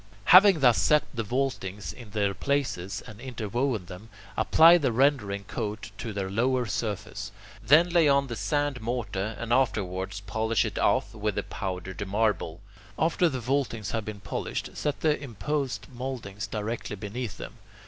Having 0.25 0.61
thus 0.61 0.79
set 0.81 1.03
the 1.13 1.21
vaultings 1.21 1.93
in 1.93 2.09
their 2.09 2.33
places 2.33 3.03
and 3.05 3.21
interwoven 3.21 3.85
them, 3.85 4.09
apply 4.35 4.79
the 4.79 4.91
rendering 4.91 5.43
coat 5.43 5.91
to 5.99 6.11
their 6.11 6.27
lower 6.27 6.65
surface; 6.65 7.31
then 7.63 7.87
lay 7.87 8.09
on 8.09 8.25
the 8.25 8.35
sand 8.35 8.81
mortar, 8.81 9.35
and 9.37 9.53
afterwards 9.53 10.21
polish 10.21 10.65
it 10.65 10.79
off 10.79 11.13
with 11.13 11.35
the 11.35 11.43
powdered 11.43 12.03
marble. 12.07 12.61
After 12.97 13.29
the 13.29 13.39
vaultings 13.39 13.91
have 13.91 14.05
been 14.05 14.21
polished, 14.21 14.75
set 14.75 15.01
the 15.01 15.21
impost 15.21 15.87
mouldings 15.87 16.47
directly 16.47 16.95
beneath 16.95 17.37
them. 17.37 17.59